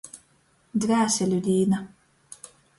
[0.85, 1.85] Dvieseļu dīna.